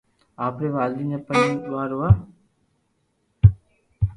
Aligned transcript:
آپري 0.45 0.69
والدين 0.77 1.07
جا 1.11 1.19
پنج 1.27 1.49
ٻار 1.69 1.89
هئا 1.99 2.09